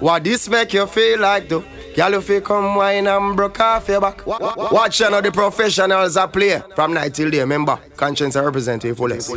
[0.00, 1.64] What this make you feel like though?
[1.96, 4.24] Girl, if you come wine and broke off your back.
[4.26, 7.40] Watch you know the professionals are play from night till day.
[7.40, 9.30] Remember, conscience represent you fullest.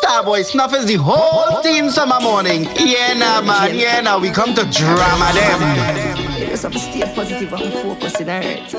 [0.00, 2.64] Starboy Snuff is the whole team summer morning.
[2.78, 3.76] Yeah, nah, man.
[3.76, 4.18] Yeah, nah.
[4.18, 6.40] We come to drama them.
[6.40, 8.74] You just have to stay positive and focus in earth.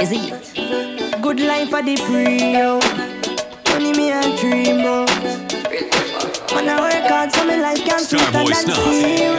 [0.00, 1.20] Is it?
[1.20, 2.80] Good life for the free, yo.
[3.74, 5.37] Money me a dream of.
[6.58, 8.82] When I work hard, so my life can sweet Starboy and Snuff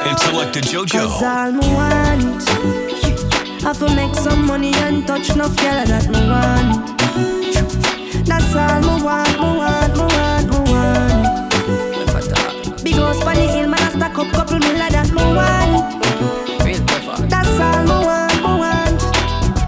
[0.07, 1.19] and Selected Cause JoJo.
[1.19, 2.47] all me want
[3.61, 6.95] Have to make some money and touch enough girl that me want
[8.23, 11.51] That's all me want, me want, me want, me want.
[12.85, 15.99] Big house on the hill, man I stack up couple miller that me want
[17.29, 19.01] That's all me want, me want.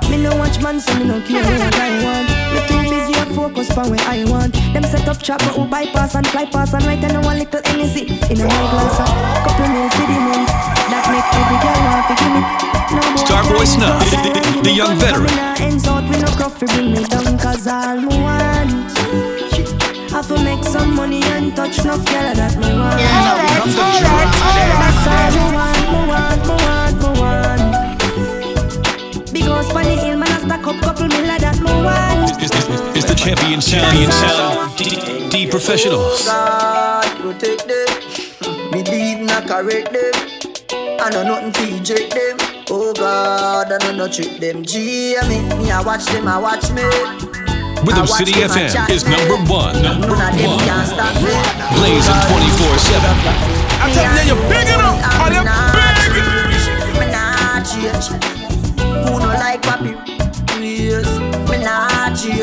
[0.10, 2.18] Me no watch man so me no care what I want.
[2.18, 2.21] Me
[3.72, 4.54] and focus for where I want.
[4.74, 7.34] Them set up trap but who bypass and fly pass and right and know a
[7.34, 9.06] little energy In a my glass uh,
[9.44, 10.50] couple mil for the month
[10.92, 12.42] That make every girl want to give me
[12.92, 15.24] no boy Starboy can't Snuff, cross the- the- the young veteran.
[15.28, 18.92] me nah ends out with no coffee bring me down cause all me want.
[20.12, 23.00] Have to make some money and touch enough girl that me want.
[23.00, 23.36] Yeah, nah.
[23.40, 24.26] We come to drama
[24.56, 24.72] them.
[24.82, 27.64] That's all me want, me want, me want, me want.
[29.34, 32.21] Big house on the hill, man I stack up couple miller that me want
[33.24, 34.78] It's, it's, it's the champion champion sound.
[34.78, 36.26] D, D professionals.
[36.26, 38.72] God protect them.
[38.72, 40.14] Me lead not correct them.
[41.00, 42.38] I know nothing to eject them.
[42.72, 44.66] Oh God, I know no trick them.
[44.66, 46.82] G, I me, me I watch them, I watch me.
[47.86, 49.78] Rhythm I City FM is number one.
[49.84, 50.60] Number None one.
[50.66, 51.30] can stop me.
[51.78, 53.06] Blazing 24 7.
[53.06, 54.98] I tell them you're big enough.
[55.22, 55.46] All you
[56.10, 56.26] big.
[56.98, 58.10] Me nah change.
[59.06, 60.21] Who no like papi?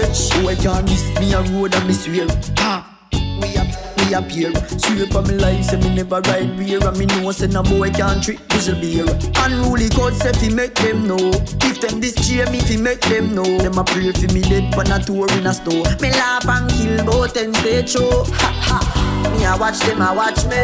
[0.05, 0.47] Change.
[0.47, 2.27] I can miss me a road and me swear.
[2.59, 2.95] Ha.
[3.13, 3.67] We up,
[3.99, 4.55] we up here.
[4.79, 6.79] Swear for me life, say me never ride beer.
[6.87, 9.07] And me know say no boy can trick whistle beer.
[9.43, 11.19] Unruly code say fi make them know.
[11.19, 13.59] If them this cheer me fi make them know.
[13.59, 15.85] Them a pray fi me dead pan a tour in a store.
[16.01, 18.25] Me laugh and kill both and stage show.
[18.25, 19.35] Ha ha.
[19.37, 20.63] Me I watch them, I watch me.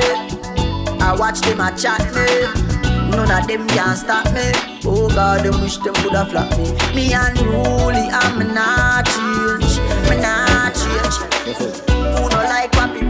[1.01, 2.74] I watch them a chat me.
[3.15, 4.51] None of them can stop me.
[4.85, 6.67] Oh God, them wish them coulda flop me.
[6.95, 9.79] Me unruly, I'm not change.
[10.11, 11.17] Me not change.
[11.55, 13.03] Who no like papi?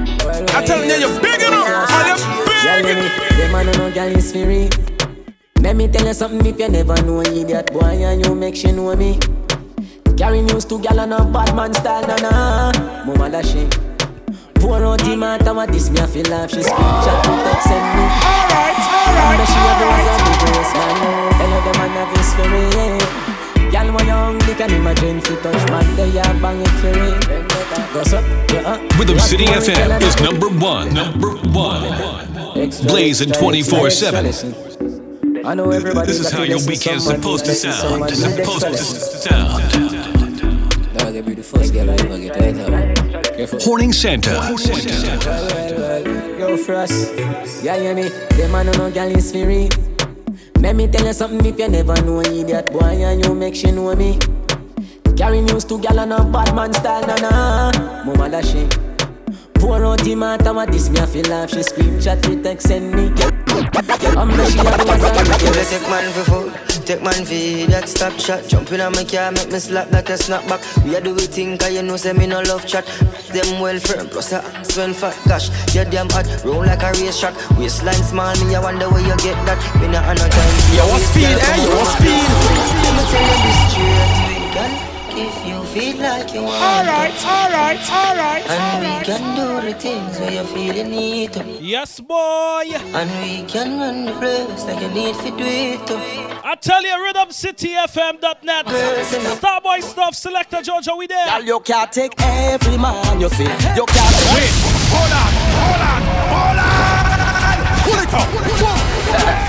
[0.55, 1.91] I tell you, you're big enough.
[1.91, 2.97] Are you Girl, big?
[2.99, 4.69] me, them man no girl is free.
[5.61, 8.73] Let me tell you something if you never know idiot boy and you make she
[8.73, 9.19] know me.
[10.17, 13.05] Carry news to gal and a bad man style, na na.
[13.07, 13.67] Mama da she.
[14.65, 17.85] Pour out the matter what this me I feel like she screenshot to text send
[17.85, 18.05] me.
[18.49, 20.97] Alright, alright, And she have was a big waist man.
[21.37, 22.73] Tell you them man have his spirit.
[22.73, 23.71] Yeah.
[23.71, 27.21] Gal when young, they can imagine fi touch man, they a bang it for it.
[27.93, 28.81] Goes up, yeah.
[28.97, 30.95] Rhythm Watch City FM is number one.
[30.95, 31.85] Number one.
[32.57, 35.45] Extra, Blazing extra, 24/7.
[35.45, 37.75] I know everybody This is how your listen weekend's supposed to sound.
[37.75, 39.63] someone, It's need supposed extra to sound.
[40.95, 42.94] Now they be the first girl I ever get right now.
[43.37, 44.31] Horning Santa.
[46.65, 47.65] For us.
[47.65, 48.09] Yeah, me?
[48.53, 48.89] Man no.
[50.61, 53.73] Let me tell you something if you never know idiot boy and you make she
[53.73, 54.21] know me.
[55.17, 58.05] Carry news to gal and a bad man style, na na.
[58.05, 58.84] Mama da she.
[59.65, 62.69] Pour out the matter what this me I feel like she scream chat me text
[62.69, 63.09] send me.
[64.13, 65.09] I'm the she a was a
[65.41, 66.53] You take man for food,
[66.85, 68.47] take man for that stop shot.
[68.47, 70.61] Jumping on my car, make me slap like a snapback.
[70.85, 72.85] We a do we think, cause you know, say me no love chat.
[73.33, 75.17] Them well firm, plus a hands well fat.
[75.27, 77.33] Gosh, you damn hot, roll like a race track.
[77.57, 79.57] Waistline small, me, I wonder where you get that.
[79.81, 80.55] Me not on no time.
[80.61, 81.49] for Yo, your what waist, speed, girl, eh?
[81.49, 81.97] come Yo, on, what come on.
[81.97, 82.21] speed?
[82.85, 84.94] Let me tell you this straight, girl.
[85.17, 89.07] If you feel like you want Alright, alright, alright, And we alright.
[89.07, 91.45] can do the things where you feel you need to.
[91.61, 92.65] Yes, boy.
[92.75, 95.97] And we can run the place like you need to do it to.
[96.45, 98.67] I tell you, rhythmcityfm.net.
[98.67, 101.27] Starboy Snuff, selector JoJo, we there.
[101.27, 103.45] Girl, you can't take every man you see.
[103.45, 104.51] You can't take Wait,
[104.91, 105.33] hold on,
[105.63, 106.03] hold on,
[106.35, 106.75] hold on.
[107.85, 108.15] Pull it
[109.39, 109.44] up.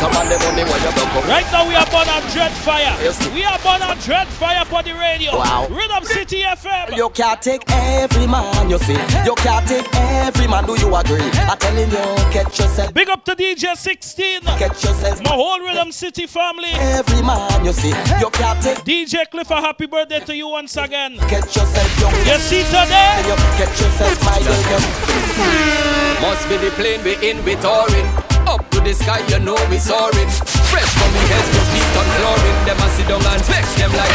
[0.00, 1.24] Some of the money when you broke up.
[1.28, 2.96] Right now we are born on Dread Fire.
[3.34, 5.36] We are born on Dread Fire for the radio.
[5.36, 5.66] Wow.
[5.70, 6.96] Rhythm City FM.
[6.96, 8.96] You can't take every man you see.
[9.24, 10.64] You can't take every man.
[10.64, 11.20] Do you agree?
[11.44, 14.40] I'm telling you, catch yourself, Big up to DJ 16.
[14.42, 15.22] catch yourself.
[15.22, 16.70] My whole Rhythm City family.
[16.72, 17.92] Every man you see.
[18.20, 21.18] You can't take, DJ Cliff, a happy birthday to you once again.
[21.28, 22.14] catch yourself, young.
[22.24, 23.20] You see today?
[23.28, 24.60] You catch yourself, my girl.
[24.70, 28.39] you- Must be the plane we in, we touring.
[28.50, 30.30] Up to the sky, you know we soaring.
[30.74, 32.58] Fresh from me head to feet on flooring.
[32.66, 34.10] Them a sit down and flex them like.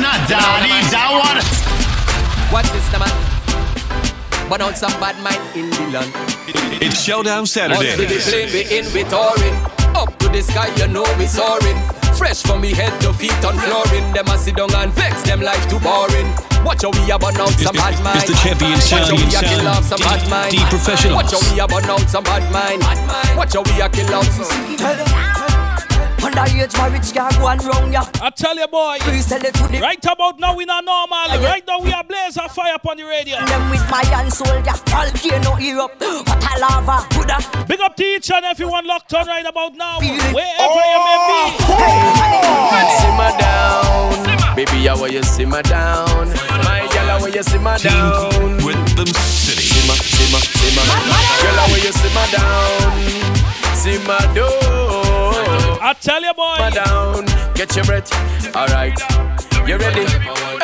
[0.00, 1.38] Nah, daddy, that one.
[2.50, 3.38] What is the man?
[4.48, 6.10] but out some bad mind in the land.
[6.80, 7.92] It's Showdown Saturday.
[7.92, 9.54] Us with the plane, we in, we touring.
[9.94, 11.97] Up to the sky, you know we soaring.
[12.18, 14.12] Fresh from me head to feet on flooring.
[14.12, 16.26] Them a sit down and vex, them life too boring.
[16.64, 18.18] Watch how we a burn out some bad mind.
[18.18, 20.50] It's the champion Watch sound, how we a sound, kill off some bad mind.
[20.50, 21.14] D professionals.
[21.14, 22.82] Watch how we a burn out some bad mind.
[23.38, 25.17] Watch how we a kill out some.
[26.18, 28.04] Underage marriage can't go on wrong, yeah.
[28.22, 28.98] I tell you, boy.
[29.00, 31.28] Please tell it to the Right about now, we not normal.
[31.42, 33.36] Right now, we are blaze of fire upon the radio.
[33.46, 34.74] them with my hand soldier.
[34.86, 35.94] Volcano Europe.
[36.00, 37.06] What a lava.
[37.14, 37.38] Buddha.
[37.66, 40.00] Big up to each and everyone locked on right about now.
[40.00, 41.40] Wherever you may be.
[41.70, 46.28] Oh, simmer down, baby, how are you simmer down?
[46.64, 48.58] My girl, how are you simmer Team down?
[48.58, 49.62] Rhythm City.
[49.62, 50.84] Simmer, simmer, simmer.
[51.42, 52.92] Girl, how are you simmer down?
[53.74, 54.57] Simmer down.
[55.88, 56.70] I tell you, boy.
[56.74, 57.24] Down.
[57.54, 58.12] Get your breath.
[58.54, 59.47] Alright.
[59.68, 60.06] You ready?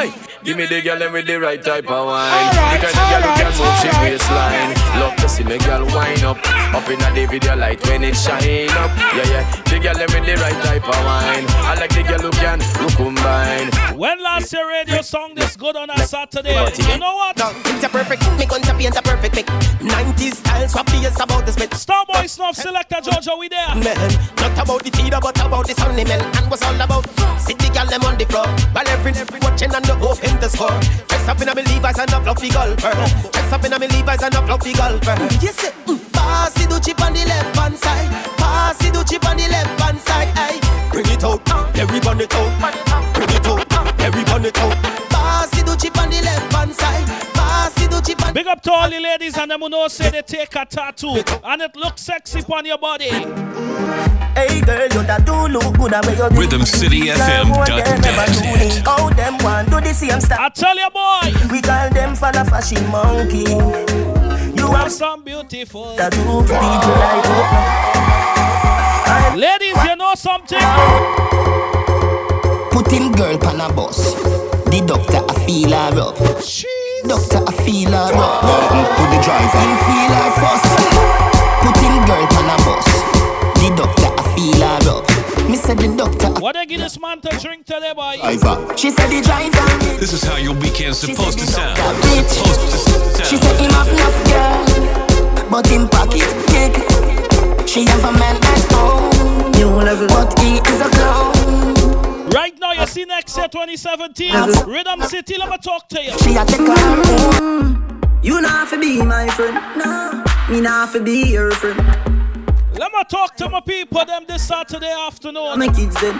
[0.01, 0.35] Hey.
[0.45, 2.53] Give me the girl and with the right type of wine.
[2.53, 4.73] The kind of girl who can move she waistline.
[5.01, 6.37] Love to see me girl wind up.
[6.73, 8.93] Up in the video light when it shine up.
[9.17, 9.45] Yeah, yeah.
[9.65, 11.45] The girl and with the right type of wine.
[11.65, 13.69] I like the girl who can who combine.
[13.97, 17.39] When last year radio song this good on a Saturday, you know what?
[17.39, 21.47] No, it's a perfect me gonna paint a perfect pic 90s style swap is about
[21.47, 23.69] the spit Starboy Snuff Selector JoJo, we there.
[23.75, 23.97] Man,
[24.37, 27.07] not about the theater but about the sound man And was all about
[27.39, 30.79] City girl them on the floor While every every watching and the open the score
[31.09, 32.93] Dress up in a Levi's and a fluffy golfer.
[33.33, 35.17] Dress up in a Levi's and a fluffy golfer.
[35.41, 36.05] Yes, mm.
[36.57, 37.77] It do chip on the left hand
[48.65, 51.77] to all the ladies and them who know say they take a tattoo and it
[51.77, 53.11] looks sexy upon your body.
[54.35, 58.85] Hey girl, you that do look good at where you RhythmCityFM.net.
[58.87, 60.41] How oh, them want do the same stuff.
[60.41, 61.33] I tell you, boy.
[61.53, 63.45] We call them for the fashion monkey.
[64.59, 67.27] You have some beautiful that do people like
[69.07, 69.37] up.
[69.37, 70.59] Ladies, you know something?
[72.71, 74.15] Put him girl pan a bus.
[74.65, 76.17] The doctor a feel her up.
[77.07, 78.41] Doctor a feel her up.
[78.97, 80.65] To the driver him feel her fuss.
[81.63, 82.89] Put him girl pan a bus.
[83.61, 85.49] The doctor a feel her up.
[85.49, 86.29] Me said the doctor.
[86.29, 88.17] a- What they give this man to drink today, boy?
[88.77, 89.99] She said the driver.
[90.01, 91.77] This is how your weekend's supposed to sound.
[91.77, 92.29] Bitch.
[92.31, 93.43] Supposed to She sound.
[93.45, 96.75] said him have enough girl, but him pocket kick.
[97.69, 101.34] She have a man at home, new level, but he is a clown.
[102.35, 106.11] Right now, you see next year 2017, Rhythm City, let me talk to you.
[106.19, 108.21] She a take her.
[108.25, 110.25] You not have to be my friend, no.
[110.51, 111.79] Me not have to be your friend.
[112.77, 115.61] Let me talk to my people them this Saturday afternoon.
[115.61, 116.19] My kids them.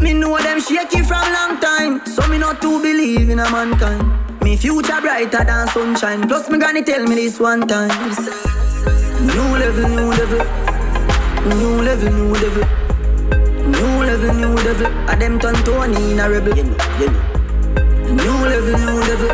[0.00, 4.02] Me know them shaky from long time, so me not to believe in a mankind.
[4.42, 6.26] Me future brighter than sunshine.
[6.26, 7.90] Plus me granny tell me this one time.
[9.24, 10.44] New level, new level,
[11.46, 12.87] new level, new level,
[13.68, 14.86] new level, new level.
[15.08, 16.54] A them turn Tony in a rebel.
[16.54, 19.32] New level, new level,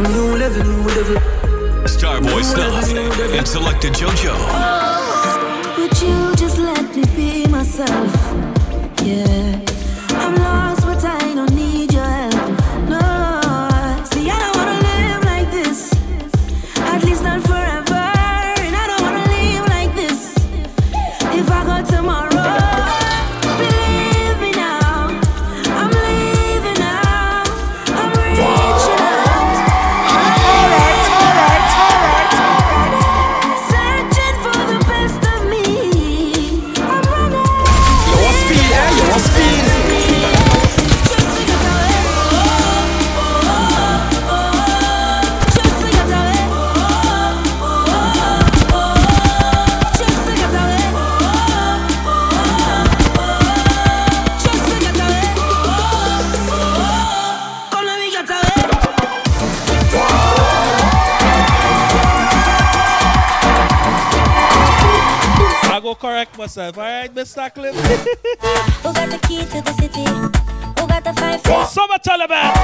[0.00, 1.18] new level, new level.
[1.86, 2.92] Starboy Snuff
[3.34, 4.34] and Selector JoJo.
[5.78, 8.21] Would you just let me be myself?
[66.22, 67.52] Correct myself, alright, Mr.
[67.52, 67.74] Cliff?
[67.74, 70.04] Who got the key to the city?
[70.80, 71.70] Who got the five face?
[71.70, 72.54] Summer Taliban!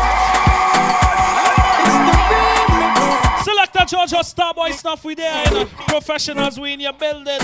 [3.43, 5.65] Selector JoJo Starboy Snuff, we there, you know.
[5.89, 7.41] Professionals, we in your building.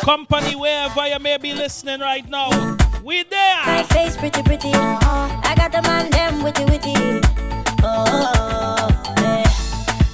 [0.00, 2.50] Company, wherever you may be listening right now.
[3.04, 3.62] We there!
[3.64, 4.72] My face pretty pretty.
[4.74, 6.94] I got the man them witty witty.
[7.84, 9.46] Oh, yeah.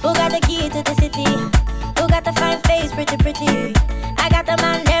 [0.03, 1.25] Who got the key to the city?
[1.99, 3.73] Who got the fine face pretty pretty?
[4.17, 4.94] I got the man them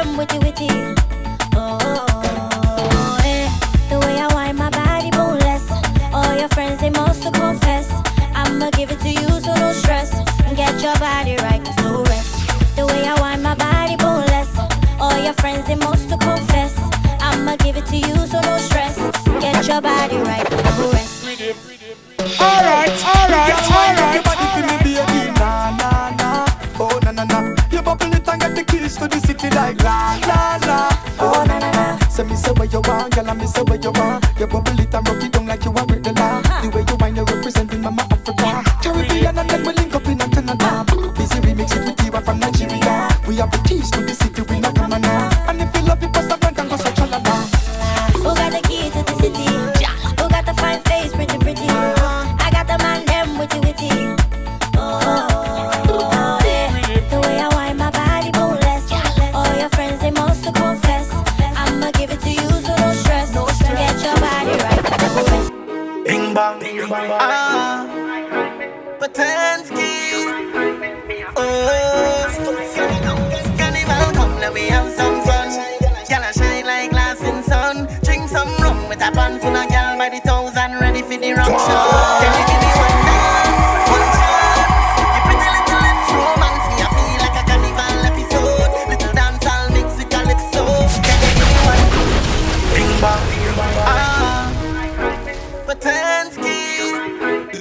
[19.75, 20.57] your body right now.
[22.39, 24.15] Alright, alright, alright.
[24.15, 24.45] Your body.
[25.35, 26.45] Na na na,
[26.79, 27.55] oh na na na.
[27.71, 30.89] You bubble it and get the keys to the city like la la la,
[31.19, 31.97] oh na na na.
[32.07, 34.25] Say me say where you want, girl, I me say where you want.
[34.39, 35.44] You bubble it and rock it down.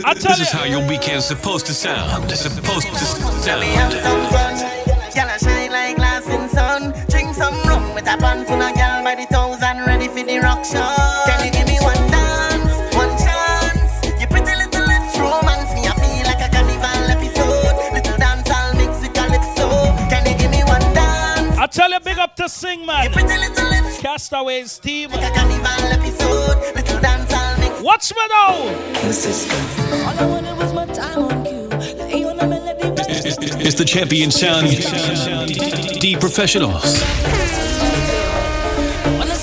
[0.04, 2.30] I tell This is how your weekend's supposed to sound.
[2.30, 2.94] Supposed to
[3.46, 4.02] Let me have sound.
[4.02, 4.54] some fun.
[5.12, 6.92] Gyal a shine like glass in sun.
[7.08, 10.38] Drink some rum with a pan full of gyal by the thousand, ready for the
[10.38, 10.82] rock show.
[11.26, 14.02] Can you give me one dance, one chance?
[14.18, 15.82] Your pretty little lips romance me.
[15.86, 17.76] I feel like a carnival episode.
[17.94, 19.68] Little dance, I'll mix with calypso.
[20.10, 21.56] Can you give me one dance?
[21.58, 23.12] I tell you, big up to Sing Man.
[23.12, 25.10] Pretty little lips, Castaways team.
[25.10, 26.58] like a carnival episode.
[26.74, 27.23] Little dance, I'll mix.
[27.84, 28.54] Watch me now.
[28.54, 32.64] All I wanted was my time on on the.
[33.60, 34.68] It's the champion sound.
[36.00, 37.02] D professionals.
[39.18, 39.34] Wanna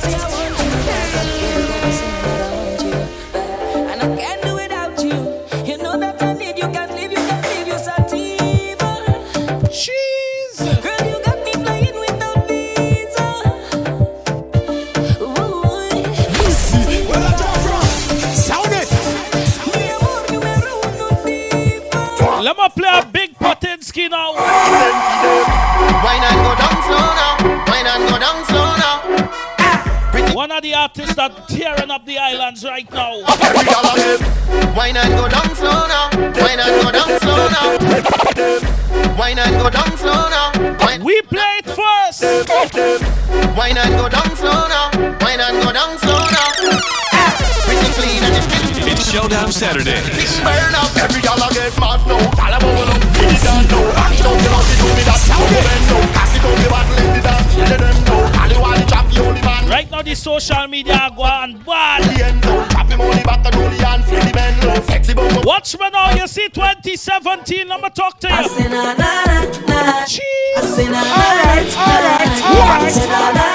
[64.26, 64.82] the bend low.
[64.82, 65.44] Sexy bum.
[65.44, 66.12] Watch me now.
[66.16, 67.68] You see 2017.
[67.68, 68.50] Let me talk to I you.
[68.50, 68.70] What?
[68.70, 69.24] Na na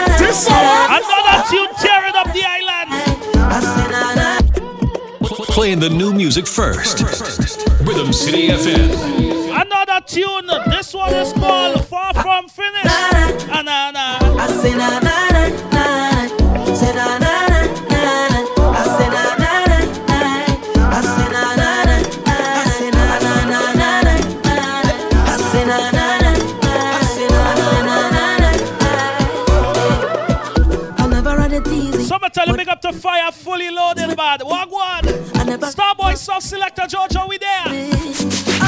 [0.08, 0.56] na This song.
[0.90, 2.88] Another tune tearing up the island.
[3.36, 4.40] I say na na.
[5.54, 7.00] Playing the new music first.
[7.86, 8.90] Rhythm City FM.
[9.54, 10.50] Another tune.
[10.70, 12.82] This one is called Far From Finish.
[12.86, 13.16] Ah,
[33.36, 34.42] fully loaded bad.
[34.42, 35.06] Walk one.
[35.34, 35.66] I never.
[35.66, 37.66] Starboy Snuff Selector JoJo, we there.
[37.66, 37.92] And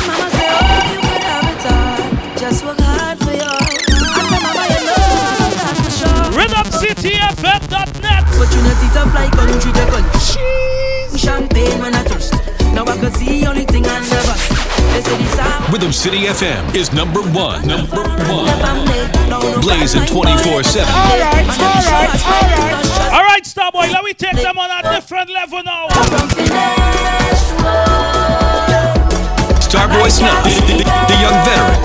[0.06, 2.36] mama say, oh, you could have it all.
[2.38, 3.42] Just work hard for you.
[3.42, 6.24] I say, mama, you know that's for sure.
[6.38, 8.22] RhythmCityFM.net.
[8.38, 11.18] But you not it up like country to country.
[11.18, 12.34] Champagne when I thirst.
[12.74, 14.36] Now I can see only thing I never.
[14.94, 15.72] They say this song.
[15.72, 17.66] Rhythm City FM is number one.
[17.66, 17.96] Number
[18.30, 18.46] one.
[18.46, 19.10] Never made.
[19.28, 20.14] No, no, Blazing 24/7.
[20.14, 22.70] Alright, And them alright, shots, alright.
[22.70, 23.12] them shots.
[23.12, 23.27] All right,
[23.78, 25.88] Starboy, let me take them on a different level now.
[25.88, 26.50] From finish,
[29.66, 31.80] Starboy Snuff, the, the- the young veteran.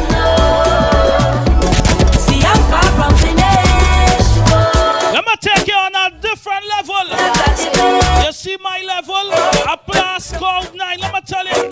[2.20, 4.28] See, I'm far from finish.
[5.14, 8.26] Let me take you on a different level.
[8.26, 9.32] You see my level?
[9.72, 11.00] A plus code nine.
[11.00, 11.70] Let me tell you.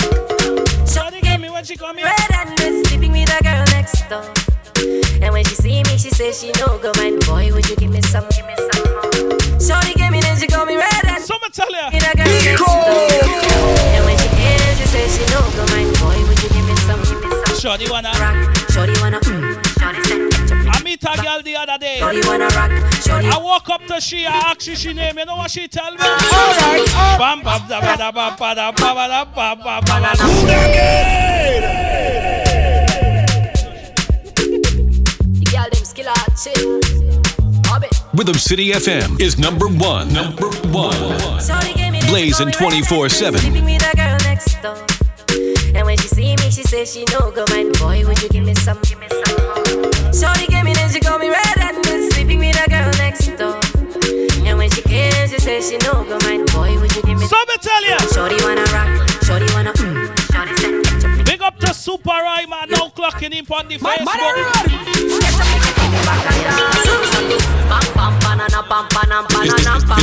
[0.85, 2.05] Shawty get me when she come here.
[2.05, 4.23] Red and red, sleeping with a girl next door.
[5.21, 7.25] And when she see me, she says she no go mind.
[7.25, 9.39] Boy, would you give me some, give me some more?
[9.61, 11.85] Shorty gave me, then she call me red and So me tell you.
[11.93, 12.71] with a girl next door.
[13.95, 15.93] And when she came, she says she no go mind.
[16.01, 18.09] Boy, would you give me some, give me some Shawty wanna.
[18.17, 18.57] rock?
[18.71, 19.53] Shorty wanna, mm.
[19.79, 20.21] Shorty said,
[20.67, 21.99] I meet a girl the other day.
[21.99, 22.71] Shorty wanna rock.
[23.05, 25.17] Shorty I walk up to she, I ask she she name.
[25.19, 25.99] You know what she tell me?
[26.01, 27.19] Alright, alright.
[27.19, 31.60] Bam bam da ba da ba ba da ba ba da ba ba ba ba.
[38.13, 40.11] Rhythm City FM is number one.
[40.11, 40.97] Number one.
[42.07, 43.39] Blazing 24 7.
[43.39, 44.75] Sleeping with a girl next door.
[45.75, 47.77] And when she see me, she says she no go mind.
[47.79, 48.79] Boy, would you give me some?
[48.81, 49.10] Give me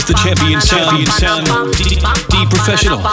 [0.08, 1.44] the champion sound, sound,
[1.76, 3.04] D, D professionals.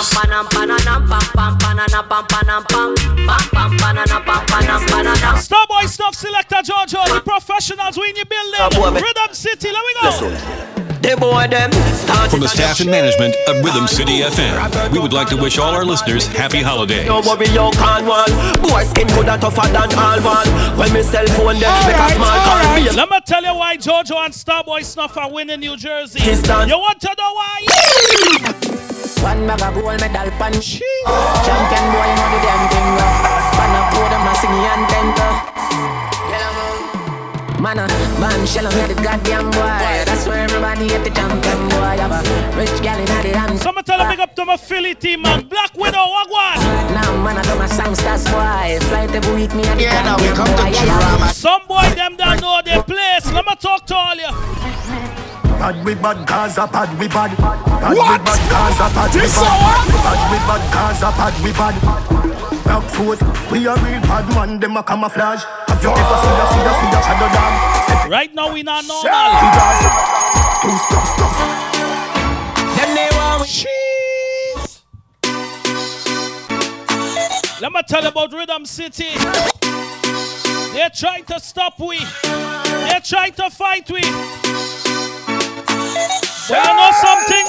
[5.44, 9.04] Starboy Snuff Selector Jojo, the professionals we in your building.
[9.04, 10.75] Rhythm City, let me go.
[11.16, 15.74] From the staff and management of Rhythm City FM, we would like to wish all
[15.74, 17.08] our listeners happy holidays.
[17.08, 18.30] No worry, you can one.
[18.60, 20.48] Boy, skin good tougher than all one.
[20.78, 22.92] When me cell phone them, make a small right.
[22.94, 26.20] Let me tell you why Jojo and Starboy Snuff are winning New Jersey.
[26.20, 27.64] You want to know why?
[29.24, 30.82] One mega gold medal punch.
[31.48, 32.90] Champion boy, you know damn thing.
[33.56, 35.65] Pan up, put them a singing and temper.
[37.66, 37.88] Man, uh,
[38.22, 40.06] man, shell on the goddamn boy.
[40.06, 41.98] That's where everybody get the champion boy.
[41.98, 42.22] Have a
[42.56, 43.58] rich gal in the hand.
[43.58, 45.48] Someone tell a big up to my Philly team, man.
[45.48, 46.62] Black Widow, what one?
[46.94, 48.78] Now, man, I do my song stars boy.
[48.86, 51.34] Fly to week me at the Yeah, now we come to drama.
[51.34, 53.26] Some boy them don't know their place.
[53.34, 54.30] Let me talk to all you.
[55.58, 57.36] Bad we bad, Gaza bad we bad.
[57.36, 58.22] Bad what?
[58.22, 59.82] we bad, Gaza bad we bad.
[60.06, 61.76] Bad we bad, Gaza bad we bad.
[62.64, 63.20] Back foot,
[63.50, 64.60] we a real bad man.
[64.60, 65.65] Them a camouflage.
[65.86, 68.10] Have you ever seen a see a see a shadow dog?
[68.10, 69.04] Right now we not normal.
[69.04, 71.30] Two stop stop.
[72.76, 74.82] Them they want Cheese.
[77.62, 79.14] Let me tell you about Rhythm City.
[80.74, 82.00] They're trying to stop we.
[82.24, 84.02] They're trying to fight we.
[86.50, 87.46] But you know something?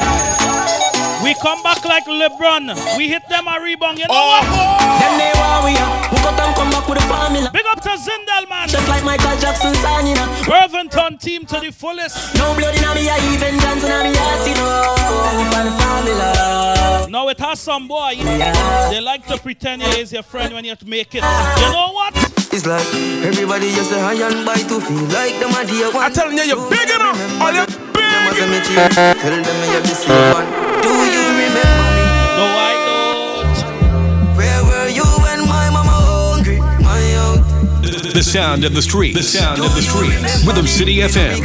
[1.25, 2.99] We come back like LeBron.
[2.99, 3.99] We hit them a rebound.
[3.99, 4.45] You know oh, what?
[5.01, 7.51] Them they want we Who got them come back with a formula.
[7.53, 8.69] Big up to Zindel, man.
[8.69, 10.27] Just like Michael Jackson sign, you know.
[10.49, 12.35] Worthington team to the fullest.
[12.35, 14.97] No blood in me, I even dance in me heart, you know.
[15.79, 17.07] formula.
[17.11, 18.15] Now it has some boy.
[18.19, 18.91] Yeah.
[18.91, 21.23] They like to pretend you is your friend when you have to make it.
[21.23, 22.15] You know what?
[22.53, 22.87] It's like
[23.23, 26.05] everybody just a high and buy to feel like them a dear one.
[26.05, 27.41] I'm telling you, you're big enough.
[27.41, 30.56] All you Tell them you're the same one.
[38.17, 39.15] The sound of the streets.
[39.15, 40.47] The sound of the streets.
[40.47, 41.45] Rhythm City FM.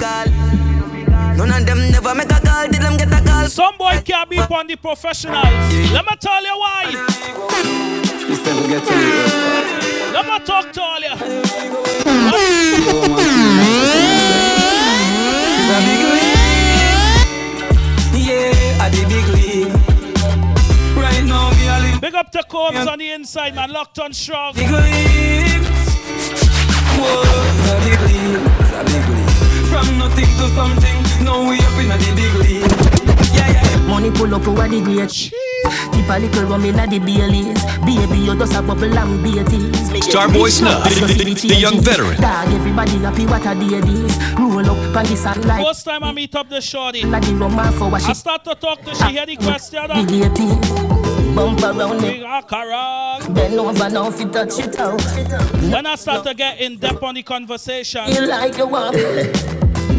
[1.35, 2.65] None of them never make a call.
[2.69, 3.45] Did them get a call?
[3.47, 5.43] Some boy can't be upon the professionals.
[5.91, 6.85] Let me tell you why.
[8.25, 10.13] This never get to you.
[10.13, 11.11] Let me talk to all you.
[11.11, 11.51] It's
[15.67, 16.39] a big league.
[18.15, 19.75] Yeah, at the big league.
[20.95, 21.99] Right now, me a.
[21.99, 23.71] Big up the Combs on the inside, man.
[23.73, 24.53] Locked on strong.
[24.55, 25.80] Big league.
[27.01, 28.45] Whoa, it's a big league.
[28.61, 29.33] It's a big league.
[29.71, 32.71] From nothing to something, now we up in the big league.
[33.33, 33.87] Yeah, yeah.
[33.87, 35.09] Money pull up over the great.
[35.09, 37.63] Tip a little rum inna the Baileys.
[37.85, 40.05] Baby, you just a bubble and beaties.
[40.05, 42.19] Starboy Snuff, the, the, the, the young veteran.
[42.19, 44.17] Dog, everybody happy what a day this.
[44.37, 45.65] Roll up on the sunlight.
[45.65, 47.03] First time I meet up the shorty.
[47.03, 50.90] Like the rum and I start to talk to she hear the question.
[51.41, 52.03] Bump around
[52.53, 53.33] around.
[53.33, 55.01] Bend over now if you touch it out.
[55.73, 58.07] When I start to get in depth on the conversation.
[58.09, 58.93] You like you walk.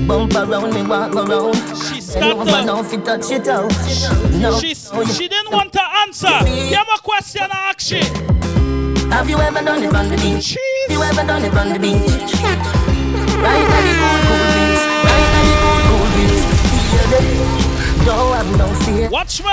[0.07, 1.57] Bump around me, walk around.
[1.57, 2.65] She Bend stopped over up.
[2.65, 3.73] now if you touch it out.
[4.41, 4.57] No.
[4.61, 6.29] She, she didn't want to answer.
[6.29, 8.03] You have a question I ask she.
[9.11, 10.57] Have you ever done it on the beach?
[10.87, 12.35] Have you ever done it on the beach?
[13.43, 14.62] Right on the cool, cool breeze.
[18.05, 19.09] The- Don't have no fear.
[19.11, 19.51] Watch me.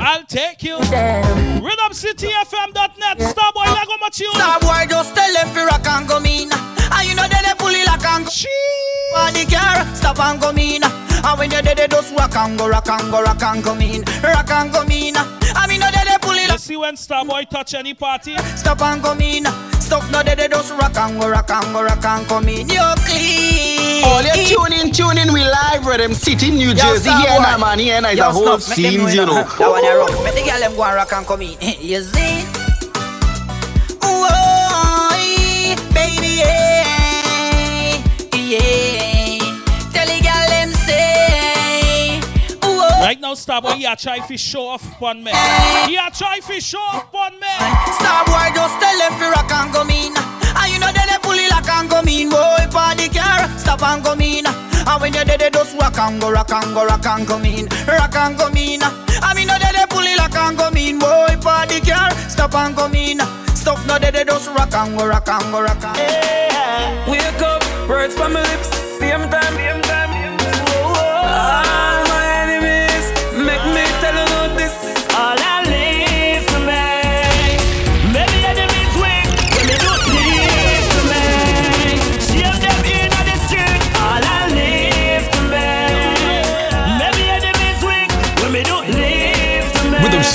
[0.00, 0.78] I'll take you.
[0.90, 1.60] Damn.
[1.62, 3.18] RhythmCityFM.net.
[3.18, 4.30] Starboy, like how much you?
[4.32, 6.50] Starboy just tell them fi rock and come in.
[6.52, 10.58] And you know they dey pull it like and For the car, stop and come
[10.58, 10.82] in.
[10.84, 13.80] And when you dey they just rock and go, rock and go, rock and come
[13.82, 15.14] in, rock and come in.
[15.16, 15.90] I mean know
[16.66, 18.36] they dey pull it You see when Starboy touch any party?
[18.56, 19.44] Stop and come in.
[19.80, 22.68] Stop no they they just rock and go, rock and go, rock and come in.
[22.68, 24.04] You clean.
[24.04, 27.10] All you tune in, tune in, we live Rhythm City, New Jersey.
[27.10, 29.44] Yeah, nah, man, yeah, nah, it's a whole scene, you know.
[29.44, 30.24] That one you rock.
[30.24, 31.56] Make the girl them go and rock and come in.
[31.80, 32.57] You see?
[43.00, 45.30] Right now, Starboy, he a try to show off upon me.
[45.86, 47.46] He a try to show off upon me.
[47.96, 50.12] Starboy just tell them fi rock and come in.
[50.58, 52.28] And you know they dey pull it like and come in.
[52.28, 54.44] Boy, party car, stop stop and come in.
[54.46, 57.66] And when you're dead, just rock and go, rock and go, rock and come in,
[57.86, 58.80] rock and come in.
[58.82, 60.98] I mean, no dead, pull it like and come in.
[60.98, 63.20] Boy, party car, stop and come in.
[63.54, 65.96] Stop no dead, just rock and go, rock and go, rock and.
[65.96, 67.10] Yeah.
[67.10, 69.87] Wake up, words from my lips, same time, same time.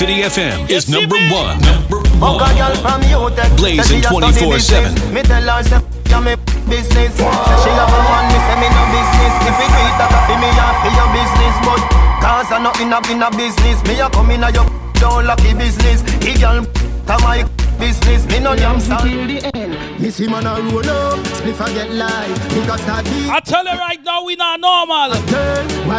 [0.03, 1.55] City FM is number one.
[1.63, 5.13] Number Fuck a girl from you, take Blazing 24 7.
[5.15, 5.79] Me tell her, say,
[6.11, 6.35] ya me
[6.67, 7.15] business.
[7.15, 9.33] Say she have a man, me say me no business.
[9.47, 11.55] If it do that a fi me, a fi your business.
[11.63, 11.81] But
[12.19, 13.79] cause I not in a, in a business.
[13.87, 14.67] Me a come in a your
[14.99, 16.03] don't lucky business.
[16.19, 17.47] The girl, to my
[17.79, 18.25] business.
[18.27, 19.05] Me no damn star.
[19.05, 22.35] Me see man a roll up, spliff a get live.
[22.51, 23.29] Because that beat.
[23.31, 25.15] I tell you right now, we not normal.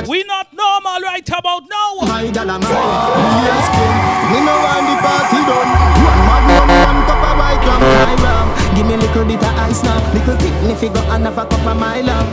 [0.06, 0.53] We not
[0.94, 1.94] normal right about now.
[2.06, 3.92] My dollar man, me a skin.
[4.30, 5.70] Me no want the party done.
[6.04, 8.48] One magnum, one cup of white rum, my rum.
[8.74, 11.76] Give me little bit of ice now, little picnic figure and have a cup of
[11.76, 12.26] my love.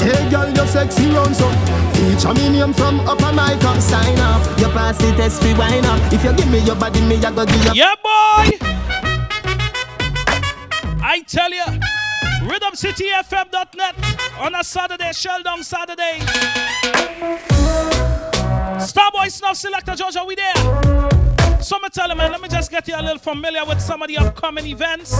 [0.00, 1.48] Hey girl, you sexy round so
[1.94, 5.84] Feature me name from upper my cup Sign up, you pass the test free wine
[5.86, 8.58] up If you give me your body, me I go give you Yeah boy
[11.00, 11.93] I tell you
[12.44, 13.94] RhythmCityFM.net
[14.38, 16.18] On a Saturday, Showdown Saturday.
[18.78, 21.62] Starboy Snuff Selector JoJo, we there.
[21.62, 24.02] So me tell you man, let me just get you a little familiar with some
[24.02, 25.10] of the upcoming events.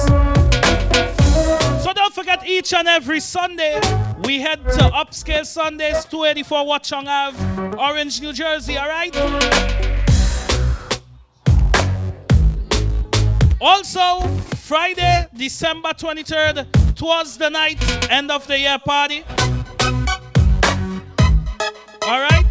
[1.83, 3.81] So don't forget each and every Sunday
[4.25, 9.17] we head to Upscale Sundays 284 Watchung Ave, Orange, New Jersey, alright?
[13.63, 14.21] Also,
[14.57, 17.79] Friday, December 23rd, towards the night,
[18.11, 19.25] end of the year party.
[22.07, 22.45] All right.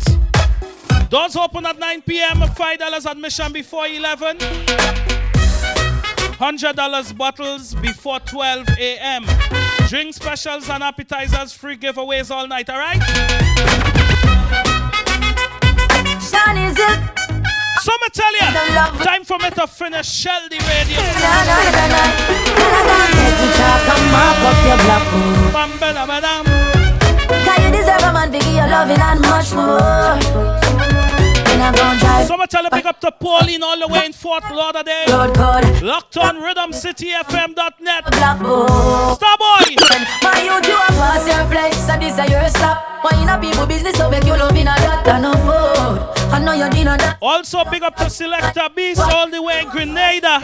[1.09, 2.37] Doors open at 9 p.m.
[2.37, 4.37] $5 admission before 11.
[4.37, 9.23] $100 bottles before 12 a.m.
[9.87, 12.99] Drink specials and appetizers, free giveaways all night, all right?
[16.55, 17.22] Is?
[17.83, 18.39] So me tell you,
[19.03, 21.03] time for me to finish Shell the radio.
[23.83, 25.03] Come up up your block.
[25.51, 26.45] Bam, bada, badam.
[27.43, 29.81] Cause you deserve a man, biggie, your loving and much more.
[31.43, 32.25] Then I'm drive.
[32.25, 35.09] So me tell you, pick up to Pauline all the way in Fort Lauderdale.
[35.83, 38.05] Locked on RhythmCityFM.net.
[39.19, 39.75] Starboy.
[40.23, 42.92] My you a pass your place, and this is your stop.
[43.03, 46.23] Why in a people business, so make you love in a that and no food.
[46.31, 47.17] I know you dinner that.
[47.21, 50.39] Also, big up to Selector Beast all the way in Grenada.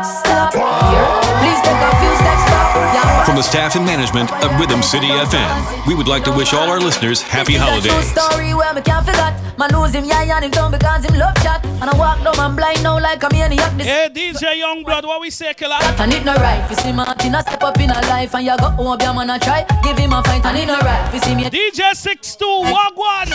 [0.00, 0.56] Stop.
[0.56, 5.94] Please take a few steps From the staff and management of Rhythm City FM, we
[5.94, 8.10] would like to wish all our listeners happy holidays.
[8.10, 9.34] story where me can't forget.
[9.58, 11.64] Man lose him, yeah, and him down because him love chat.
[11.64, 13.70] And I walk down, I'm blind now like a maniac.
[13.78, 15.78] Hey, DJ Youngblood, what we say, killer?
[15.80, 16.66] and it no right.
[16.68, 19.30] You see Martin a step up in a life and you go home, your man
[19.30, 19.64] a try.
[19.84, 21.14] Give him a fight and it no right.
[21.14, 21.44] You see me.
[21.44, 23.26] DJ 62, Wagwan.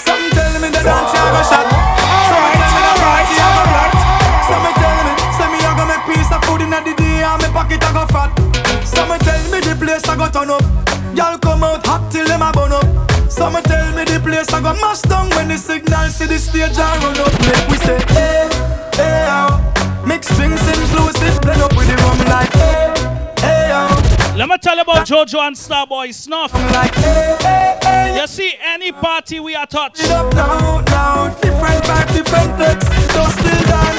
[0.00, 1.68] Some tell me the dance I go shot.
[2.24, 3.92] Some tell me the party I go rock.
[4.48, 7.36] Some tell me, say me I go make piece of food inna the day and
[7.42, 8.32] me pocket I go fat.
[8.82, 10.64] Some tell me the place I go turn up.
[11.14, 12.88] Y'all come out hot till them a burn up.
[13.30, 16.78] Some tell me the place I go mash down when the signal see the stage
[16.80, 17.28] I run up.
[17.44, 18.00] Make we say
[24.60, 26.52] tell about Jojo and Starboy Snuff.
[28.16, 30.00] You see, any party we are touch.
[30.10, 32.84] Up now, now, different vibe, different flex.
[33.14, 33.89] Don't still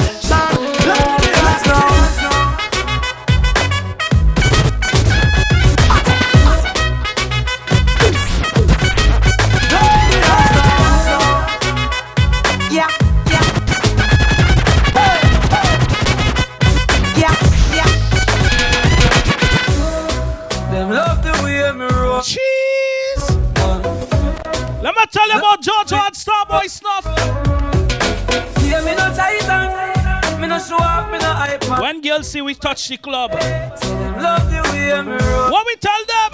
[25.12, 27.04] tell you about Jojo and Starboy Snuff.
[28.64, 31.80] Yeah, me no titan, me no show up, me no hype man.
[31.80, 35.50] When girls see we touch the club, Them love the way me roll.
[35.52, 36.32] what we tell them?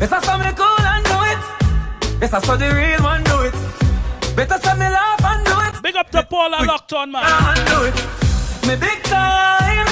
[0.00, 2.20] Better say me cool and do it.
[2.20, 3.54] Better say the real one do it.
[4.34, 5.82] Better say me laugh and do it.
[5.82, 7.24] Big up to Paul and Lockton, man.
[7.24, 7.94] And do it.
[8.66, 9.86] Me big time.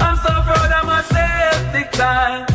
[0.00, 2.46] I'm so proud of myself, big time.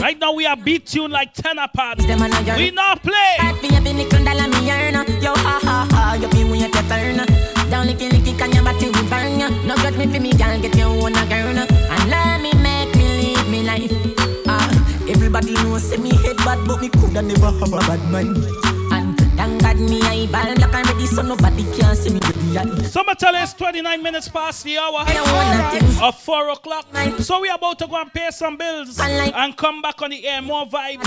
[0.00, 1.98] Right now we are beat tune like tenor pad.
[1.98, 3.36] Them a know you're- We not play.
[7.70, 9.48] Down, licky licky, can your body burn ya.
[9.66, 11.58] No got me for me, girl, get your own a girl.
[11.58, 13.92] And let me make me live me life.
[14.46, 14.68] Ah,
[15.08, 18.73] everybody knows say me head bad, but me coulda never have a bad mind.
[19.74, 22.20] God me I ball black and ready, so nobody can see me.
[22.84, 25.04] Summer tell us 29 minutes past the hour
[26.02, 26.86] of 4 o'clock.
[27.18, 30.26] So we are about to go and pay some bills and come back on the
[30.26, 30.42] air.
[30.42, 31.04] More vibes,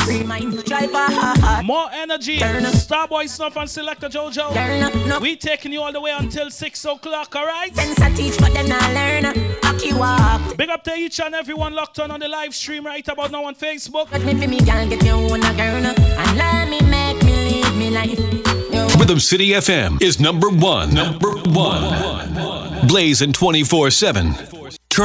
[1.63, 2.39] more energy.
[2.39, 5.21] Starboy Snuff and Selector JoJo.
[5.21, 7.73] We taking you all the way until 6 o'clock, alright?
[8.15, 9.23] teach, but then I learn.
[10.57, 13.45] Big up to each and everyone locked on on the live stream right about now
[13.45, 14.07] on Facebook.
[18.99, 20.91] Rhythm City FM is number one.
[20.93, 22.87] Number one.
[22.87, 24.76] Blazing 24 7.